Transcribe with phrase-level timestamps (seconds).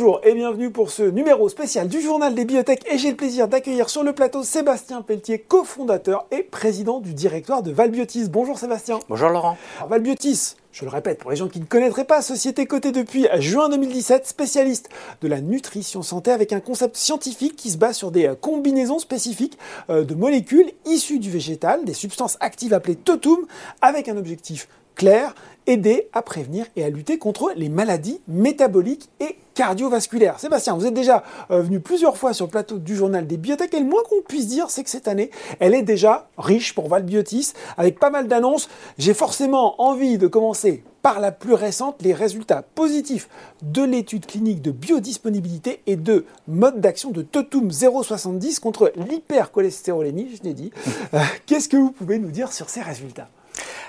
[0.00, 3.48] Bonjour et bienvenue pour ce numéro spécial du journal des bibliothèques et j'ai le plaisir
[3.48, 8.30] d'accueillir sur le plateau Sébastien Pelletier, cofondateur et président du directoire de Valbiotis.
[8.30, 8.98] Bonjour Sébastien.
[9.10, 9.58] Bonjour Laurent.
[9.90, 13.68] Valbiotis, je le répète pour les gens qui ne connaîtraient pas, société cotée depuis juin
[13.68, 14.88] 2017, spécialiste
[15.20, 19.58] de la nutrition santé avec un concept scientifique qui se base sur des combinaisons spécifiques
[19.90, 23.40] euh, de molécules issues du végétal, des substances actives appelées totum,
[23.82, 24.66] avec un objectif
[25.00, 25.34] clair,
[25.66, 30.38] aider à prévenir et à lutter contre les maladies métaboliques et cardiovasculaires.
[30.38, 33.72] Sébastien, vous êtes déjà euh, venu plusieurs fois sur le plateau du journal des biotech
[33.72, 36.88] et le moins qu'on puisse dire, c'est que cette année, elle est déjà riche pour
[36.88, 38.68] Valbiotis, avec pas mal d'annonces.
[38.98, 43.30] J'ai forcément envie de commencer par la plus récente, les résultats positifs
[43.62, 50.42] de l'étude clinique de biodisponibilité et de mode d'action de Totum 070 contre l'hypercholestérolémie, je
[50.46, 50.72] l'ai dit.
[51.14, 53.28] Euh, qu'est-ce que vous pouvez nous dire sur ces résultats?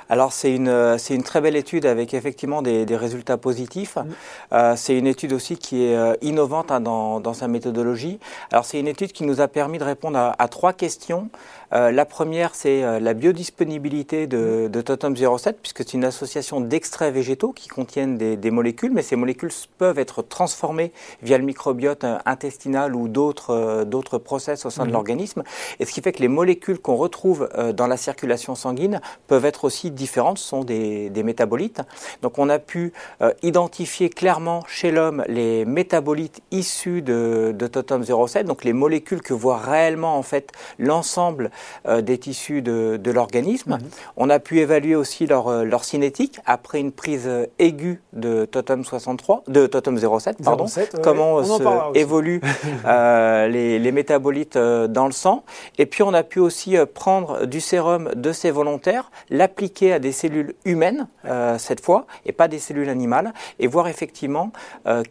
[0.09, 3.95] Alors c'est une, c'est une très belle étude avec effectivement des, des résultats positifs.
[3.95, 4.05] Mm.
[4.53, 8.19] Euh, c'est une étude aussi qui est euh, innovante hein, dans, dans, sa méthodologie.
[8.51, 11.29] Alors c'est une étude qui nous a permis de répondre à, à trois questions.
[11.73, 16.61] Euh, la première c'est euh, la biodisponibilité de, de Totem 07 puisque c'est une association
[16.61, 20.91] d'extraits végétaux qui contiennent des, des, molécules, mais ces molécules peuvent être transformées
[21.21, 24.93] via le microbiote intestinal ou d'autres, d'autres process au sein de mm.
[24.93, 25.43] l'organisme.
[25.79, 29.65] Et ce qui fait que les molécules qu'on retrouve dans la circulation sanguine peuvent être
[29.65, 31.81] aussi différentes, sont des, des métabolites.
[32.21, 38.03] Donc on a pu euh, identifier clairement chez l'homme les métabolites issus de, de Totem
[38.03, 41.51] 07, donc les molécules que voit réellement en fait l'ensemble
[41.87, 43.77] euh, des tissus de, de l'organisme.
[43.79, 44.11] -hmm.
[44.17, 48.45] On a pu évaluer aussi leur, euh, leur cinétique après une prise euh, aiguë de
[48.45, 52.41] Totem 63, de Totem 07, pardon, 07, ouais, comment se évoluent
[52.85, 55.43] euh, les, les, métabolites dans le sang.
[55.77, 60.11] Et puis on a pu aussi prendre du sérum de ces volontaires, l'appliquer à des
[60.11, 64.51] cellules humaines euh, cette fois et pas des cellules animales et voir effectivement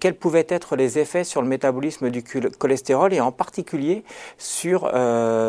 [0.01, 2.23] quels pouvaient être les effets sur le métabolisme du
[2.59, 4.05] cholestérol et en particulier
[4.39, 4.91] sur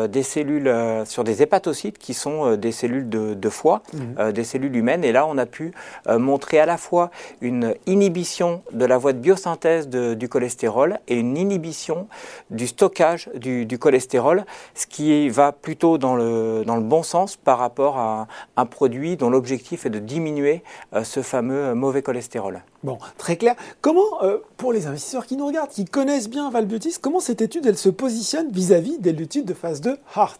[0.08, 4.32] des cellules, euh, sur des hépatocytes qui sont euh, des cellules de, de foie, mmh.
[4.32, 5.04] des cellules humaines.
[5.04, 5.72] Et là, on a pu
[6.08, 7.10] montrer à la fois
[7.40, 12.08] une inhibition de la voie de biosynthèse de, du cholestérol et une inhibition
[12.50, 14.44] du stockage du, du, cholestérol,
[14.74, 18.26] ce qui va plutôt dans le, dans le bon sens par rapport à
[18.56, 20.62] un produit dont l'objectif est de diminuer
[20.94, 22.62] euh, ce fameux euh, mauvais cholestérol.
[22.82, 23.54] Bon, très clair.
[23.80, 27.66] Comment, euh, pour les investisseurs qui nous regardent, qui connaissent bien Valbiotis, comment cette étude,
[27.66, 30.38] elle se positionne vis-à-vis -vis de l'étude de phase 2 HEART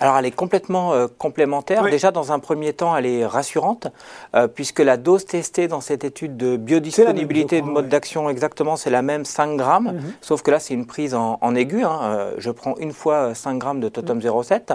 [0.00, 1.82] alors elle est complètement euh, complémentaire.
[1.84, 1.90] Oui.
[1.90, 3.88] Déjà dans un premier temps, elle est rassurante
[4.34, 7.90] euh, puisque la dose testée dans cette étude de biodisponibilité de mode ouais.
[7.90, 10.12] d'action exactement, c'est la même 5 grammes, mm -hmm.
[10.20, 11.82] sauf que là c'est une prise en, en aigu.
[11.84, 11.98] Hein.
[12.02, 14.42] Euh, je prends une fois 5 grammes de Totem mm -hmm.
[14.42, 14.72] 07.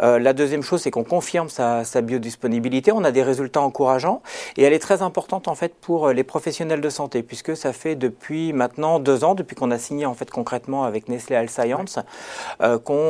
[0.00, 2.88] la deuxième chose, c'est qu'on confirme sa, sa, biodisponibilité.
[2.92, 4.20] On a des résultats encourageants
[4.56, 7.96] et elle est très importante en fait pour les professionnels de santé puisque ça fait
[8.06, 11.94] depuis maintenant deux ans, depuis qu'on a signé en fait concrètement avec Nestlé Health Science,
[11.98, 12.78] ouais.
[12.86, 13.02] qu'on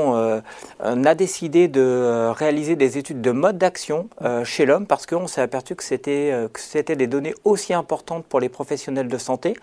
[1.12, 5.05] a a décidé de euh, réaliser des études de mode d'action euh, chez l'homme parce
[5.05, 9.09] qu'on s'est aperçu que c'était euh, que c'était des données aussi importantes pour les professionnels
[9.09, 9.55] de santé.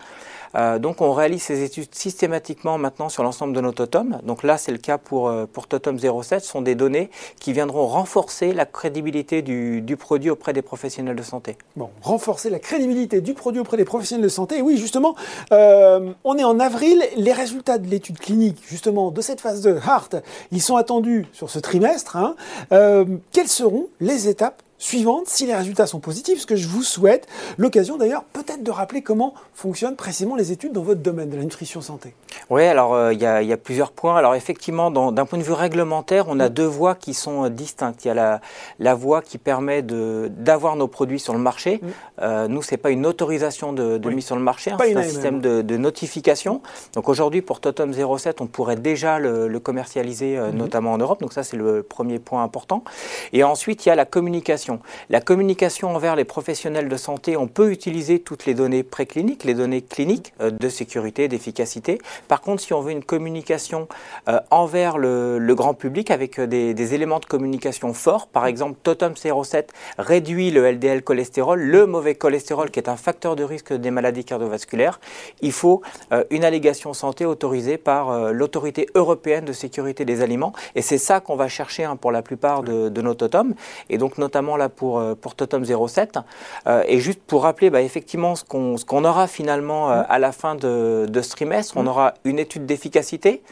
[0.80, 4.18] Donc on réalise ces études systématiquement maintenant sur l'ensemble de nos totems.
[4.24, 7.86] Donc là c'est le cas pour, pour Totem 07, ce sont des données qui viendront
[7.86, 11.56] renforcer la crédibilité du, du, produit auprès des professionnels de santé.
[11.76, 14.60] Bon, renforcer la crédibilité du produit auprès des professionnels de santé.
[14.60, 15.14] Oui, justement,
[15.52, 20.20] on est en avril, les résultats de l'étude clinique justement de cette phase de HART,
[20.50, 22.16] ils sont attendus sur ce trimestre.
[22.16, 22.36] Hein.
[22.70, 26.82] Euh, quelles seront les étapes suivante si les résultats sont positifs, ce que je vous
[26.82, 27.28] souhaite.
[27.58, 31.44] L'occasion d'ailleurs peut-être de rappeler comment fonctionnent précisément les études dans votre domaine de la
[31.44, 32.14] nutrition santé.
[32.48, 34.16] Oui, alors euh, il euh, y, y, a plusieurs points.
[34.16, 36.52] Alors effectivement, d'un point de vue réglementaire, on a mmh.
[36.52, 38.04] deux voies qui sont euh, distinctes.
[38.04, 38.40] Il y a la,
[38.78, 41.80] la voie qui permet d'avoir nos produits sur le marché.
[41.82, 41.88] Mmh.
[42.22, 44.16] Euh, nous, c'est pas une autorisation de, de oui.
[44.16, 46.60] mise sur le marché, hein, c'est un système de, de, notification.
[46.94, 50.56] Donc aujourd'hui, pour Totem 07, on pourrait déjà le, le commercialiser, euh, mmh.
[50.56, 51.20] notamment en Europe.
[51.20, 52.84] Donc ça, c'est le premier point important.
[53.32, 54.69] Et ensuite, il y a la communication
[55.08, 59.54] La communication envers les professionnels de santé, on peut utiliser toutes les données précliniques, les
[59.54, 61.98] données cliniques euh, de sécurité, d'efficacité.
[62.28, 63.88] Par contre, si on veut une communication
[64.28, 69.14] euh, envers le, grand public avec euh, des, éléments de communication forts, par exemple, Totem
[69.16, 73.90] 07 réduit le LDL cholestérol, le mauvais cholestérol qui est un facteur de risque des
[73.90, 75.00] maladies cardiovasculaires,
[75.40, 75.82] il faut
[76.30, 80.52] une allégation santé autorisée par l'autorité européenne de sécurité des aliments.
[80.74, 83.54] Et c'est ça qu'on va chercher hein, pour la plupart de, de nos totems.
[83.88, 86.18] Et donc, notamment là pour, euh, pour Totem 07.
[86.66, 90.30] Euh, et juste pour rappeler bah, effectivement ce qu'on qu aura finalement euh, à la
[90.30, 91.88] fin de, de ce trimestre, on mmh.
[91.88, 93.42] aura une étude d'efficacité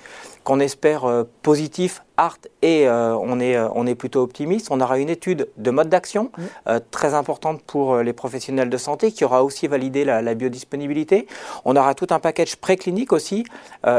[0.44, 4.68] qu'on espère positif Art et euh, on, est, euh, on est plutôt optimiste.
[4.70, 6.42] On aura une étude de mode d'action mm.
[6.66, 11.26] euh, très importante pour les professionnels de santé qui aura aussi validé la, biodisponibilité.
[11.64, 13.44] On aura tout un package préclinique aussi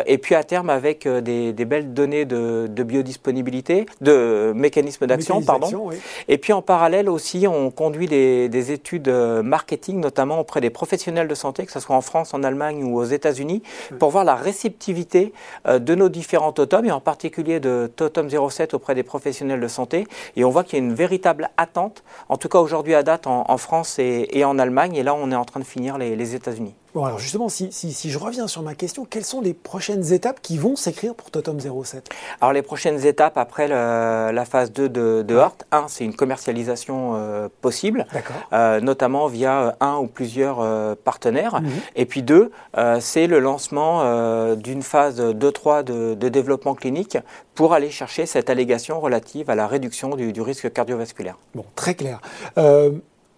[0.05, 5.89] et puis à terme avec des, belles données de, biodisponibilité, de mécanisme d'action, pardon.
[6.27, 11.35] Et puis en parallèle aussi, on conduit des, études marketing, notamment auprès des professionnels de
[11.35, 13.63] santé, que ce soit en France, en Allemagne ou aux États-Unis,
[13.97, 15.33] pour voir la réceptivité
[15.67, 19.67] de nos différents totems et en particulier de totems Tome 07 auprès des professionnels de
[19.67, 23.03] santé et on voit qu'il y a une véritable attente, en tout cas aujourd'hui à
[23.03, 26.35] date en, France et, en Allemagne et là on est en train de finir les
[26.35, 26.75] États-Unis.
[26.95, 27.69] Bon, alors justement, si,
[28.09, 31.59] je reviens sur ma question, quelles sont les prochaines étapes qui vont s'écrire pour Totem
[31.59, 32.09] 07
[32.41, 37.13] Alors, les prochaines étapes après la phase 2 de, de Hort, un, c'est une commercialisation
[37.15, 38.07] euh, possible,
[38.53, 40.65] euh, notamment via euh, un ou plusieurs
[40.97, 41.61] partenaires.
[41.61, 41.69] Mhm.
[41.95, 42.51] Et puis deux,
[42.99, 47.17] c'est le lancement d'une phase 2-3 de, de, développement clinique
[47.55, 51.37] pour aller chercher cette allégation relative à la réduction du, du risque cardiovasculaire.
[51.53, 52.21] Bon, très clair.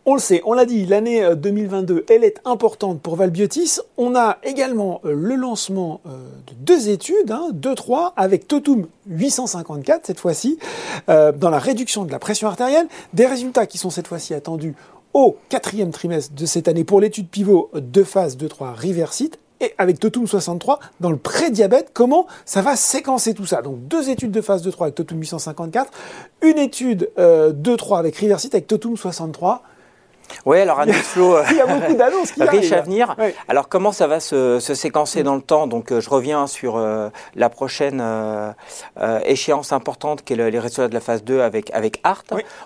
[0.04, 3.78] On le sait, on l'a dit, l'année 2022, euh, elle est importante pour Valbiotis.
[3.98, 6.10] On a également euh, le lancement euh,
[6.48, 10.58] de deux études, hein, deux, trois, avec Totum 854 cette fois-ci,
[11.08, 12.88] dans la réduction de la pression artérielle.
[13.14, 14.74] Des résultats qui sont cette fois-ci attendus
[15.14, 20.00] au quatrième trimestre de cette année pour l'étude pivot de phase 2-3 Riversite et avec
[20.00, 23.62] Totum 63 dans le pré-diabète, comment ça va séquencer tout ça?
[23.62, 25.92] Donc deux études de phase 2-3 avec Totum 854,
[26.42, 29.64] une étude 2-3 avec Riversite avec Totum 63.
[30.46, 33.16] Oui, alors un flow Il y a beaucoup d'annonces qui riche à venir.
[33.48, 35.68] Alors comment ça va se, séquencer dans le temps?
[35.68, 38.52] Donc euh, je reviens sur euh, la prochaine euh,
[39.26, 42.24] échéance importante qui est les résultats de la phase 2 avec, avec ART.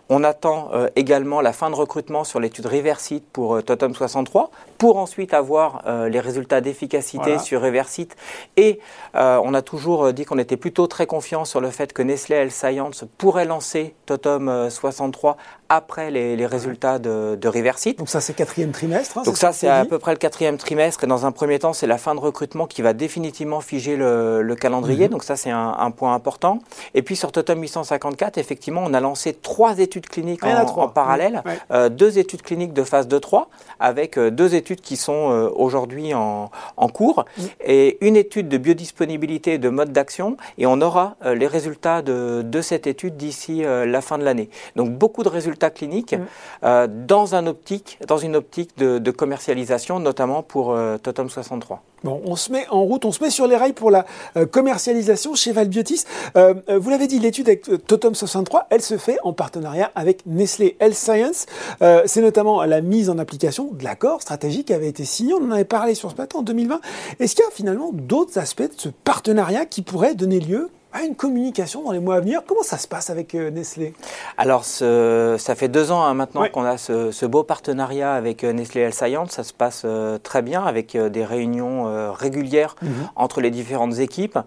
[0.10, 5.34] On attend également la fin de recrutement sur l'étude Reversite pour Totem 63 pour ensuite
[5.34, 8.16] avoir les résultats d'efficacité sur Reversite.
[8.58, 8.80] Et
[9.14, 12.52] on a toujours dit qu'on était plutôt très confiant sur le fait que Nestlé Health
[12.52, 15.38] Science pourrait lancer Totem 63
[15.70, 17.98] après les, résultats de, de Riversite.
[17.98, 19.18] Donc ça, c'est quatrième trimestre.
[19.18, 21.04] Hein, Donc ça, c'est à peu près le quatrième trimestre.
[21.04, 24.56] Et dans un premier temps, c'est la fin de recrutement qui va définitivement figer le,
[24.60, 25.06] calendrier.
[25.06, 25.12] Mhm.
[25.12, 26.60] Donc ça, c'est un, point important.
[26.94, 31.44] Et puis sur Totem 854, effectivement, on a lancé trois études cliniques en, parallèle.
[31.72, 33.46] Euh, deux études cliniques de phase 2-3,
[33.80, 36.50] avec euh, deux études qui sont euh, aujourd'hui en,
[36.94, 37.46] cours, mhm.
[37.66, 40.38] et une étude de biodisponibilité et de mode d'action.
[40.58, 44.50] Et on aura les résultats de, de cette étude d'ici la fin de l'année.
[44.76, 46.16] Donc beaucoup de résultats cliniques
[46.64, 51.82] euh, dans, un optique, dans une optique de, commercialisation, notamment pour euh, Totem 63.
[52.04, 54.06] Bon, on se met en route, on se met sur les rails pour la
[54.38, 56.04] euh, commercialisation chez Valbiotis.
[56.36, 60.96] vous l'avez dit, l'étude avec Totem 63, elle se fait en partenariat avec Nestlé Health
[60.96, 61.46] Science.
[61.80, 65.34] C'est notamment la mise en application de l'accord stratégique qui avait été signé.
[65.34, 66.80] On en avait parlé sur ce plateau en 2020.
[67.20, 70.70] Est-ce qu'il y a finalement d'autres aspects de ce partenariat qui pourraient donner lieu
[71.04, 72.42] une communication dans les mois à venir.
[72.46, 73.94] Comment ça se passe avec euh, Nestlé?
[74.38, 78.82] Alors, ça fait deux ans hein, maintenant qu'on a ce, beau partenariat avec euh, Nestlé
[78.82, 79.32] Health Science.
[79.32, 83.10] Ça se passe euh, très bien avec des réunions régulières mhm.
[83.16, 84.40] entre les différentes équipes.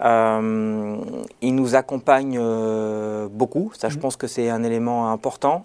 [0.00, 2.40] ils nous accompagnent
[3.28, 3.72] beaucoup.
[3.76, 4.00] Ça, je mhm.
[4.02, 5.64] pense que c'est un élément important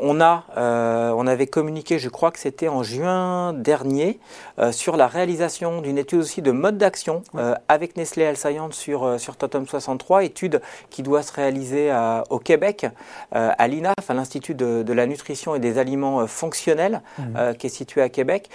[0.00, 4.20] on, a, euh, on avait communiqué, je crois que c'était en juin dernier,
[4.58, 8.74] euh, sur la réalisation d'une étude aussi de mode d'action euh, avec Nestlé Health Science
[8.74, 11.92] sur, sur Totem 63, étude qui doit se réaliser
[12.30, 12.86] au Québec,
[13.32, 17.54] à l'INAF, à l'Institut de, la nutrition et des aliments fonctionnels, mmh.
[17.58, 18.48] qui est situé à Québec.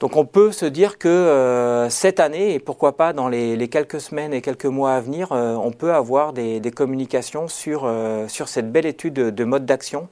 [0.00, 4.32] Donc on peut se dire que cette année, et pourquoi pas dans les, quelques semaines
[4.32, 7.90] et quelques mois à venir, on peut avoir des, communications sur,
[8.28, 10.08] sur cette belle étude de, mode d'action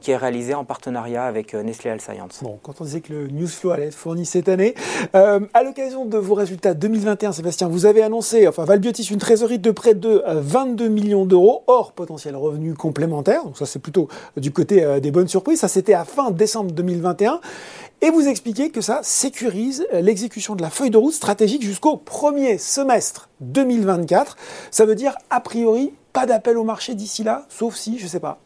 [0.00, 2.40] qui est réalisée en partenariat avec Nestlé Health Science.
[2.42, 4.74] Bon, quand on disait que le Newsflow allait être fourni cette année,
[5.12, 9.70] à l'occasion de vos résultats 2021, Sébastien, vous avez annoncé, enfin Valbiotis, une trésorerie de
[9.70, 13.44] près de 22 millions d'euros, hors potentiel revenu complémentaire.
[13.44, 15.60] Donc ça c'est plutôt du côté des bonnes surprises.
[15.60, 17.40] Ça c'était à fin décembre 2021.
[18.00, 22.58] Et vous expliquez que ça sécurise l'exécution de la feuille de route stratégique jusqu'au premier
[22.58, 24.36] semestre 2024.
[24.70, 28.08] Ça veut dire, a priori, pas d'appel au marché d'ici là, sauf si, je ne
[28.08, 28.40] sais pas,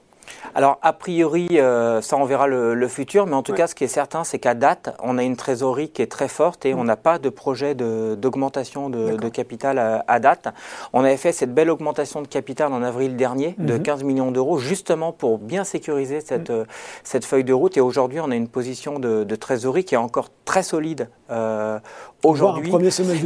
[0.55, 3.85] alors, a priori, euh, ça on verra le, futur, mais en tout cas, ce qui
[3.85, 6.85] est certain, c'est qu'à date, on a une trésorerie qui est très forte et on
[6.85, 10.49] n'a pas de projet d'augmentation de, capital à, date.
[10.93, 14.07] On avait fait cette belle augmentation de capital en avril dernier de 15 mhm.
[14.07, 16.61] millions d'euros, justement pour bien sécuriser cette, mhm.
[16.61, 16.65] euh,
[17.05, 17.77] cette feuille de route.
[17.77, 21.79] Et aujourd'hui, on a une position de, trésorerie qui est encore très solide euh,
[22.25, 22.73] aujourd'hui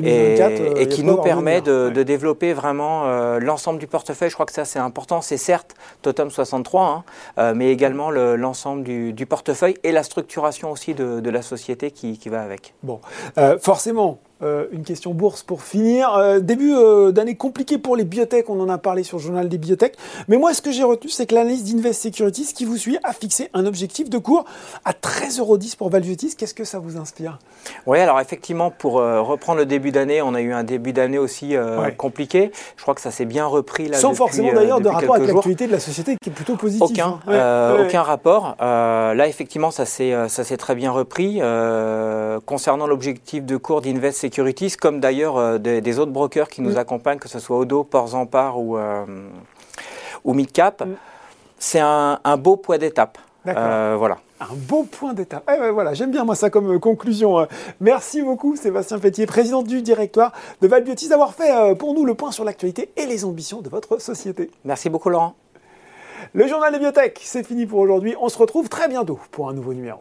[0.04, 0.34] et,
[0.76, 3.06] et qui nous permet de, développer vraiment
[3.38, 4.28] l'ensemble du portefeuille.
[4.28, 5.22] Je crois que ça, c'est important.
[5.22, 7.04] C'est certes Totem 63, Hein,
[7.38, 12.42] euh, mais également l'ensemble du, portefeuille et la structuration aussi de, la société qui, va
[12.42, 12.74] avec.
[12.82, 13.00] Bon,
[13.38, 16.14] euh, forcément, Euh, une question bourse pour finir.
[16.14, 19.48] Euh, début euh, d'année compliqué pour les biotech, on en a parlé sur le journal
[19.48, 19.94] des biotech.
[20.26, 23.12] Mais moi, ce que j'ai retenu, c'est que l'analyse d'Invest Securities qui vous suit a
[23.12, 24.44] fixé un objectif de cours
[24.84, 26.34] à 13,10€ pour Valvutis.
[26.36, 27.38] Qu'est-ce que ça vous inspire?
[27.86, 31.54] Oui, alors effectivement, pour reprendre le début d'année, on a eu un début d'année aussi
[31.96, 32.50] compliqué.
[32.76, 33.98] Je crois que ça s'est bien repris là.
[33.98, 36.82] Sans forcément d'ailleurs de rapport avec l'actualité de la société qui est plutôt positive.
[36.82, 37.76] Aucun, hein.
[37.80, 38.56] aucun rapport.
[38.58, 41.40] là, effectivement, ça s'est très bien repris.
[42.44, 44.31] concernant l'objectif de cours d'Invest Securities,
[44.80, 46.78] comme d'ailleurs euh, des, autres brokers qui nous mm.
[46.78, 48.14] accompagnent, que ce soit Odo, Ports
[48.56, 49.04] ou, euh,
[50.24, 50.84] ou Midcap.
[50.84, 50.94] Mm.
[51.58, 53.18] C'est un, beau point d'étape.
[53.46, 54.18] Euh, voilà.
[54.40, 55.48] Un beau point d'étape.
[55.48, 57.46] Eh voilà, j'aime bien moi ça comme conclusion.
[57.80, 62.32] Merci beaucoup Sébastien Pétier, président du directoire de Valbiotis, d'avoir fait pour nous le point
[62.32, 64.50] sur l'actualité et les ambitions de votre société.
[64.64, 65.34] Merci beaucoup Laurent.
[66.34, 68.16] Le journal des biotech, c'est fini pour aujourd'hui.
[68.20, 70.00] On se retrouve très bientôt pour un nouveau numéro.